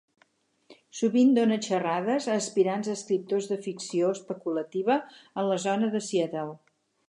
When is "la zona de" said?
5.53-6.07